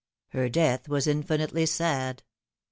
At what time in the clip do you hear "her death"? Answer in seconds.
0.29-0.89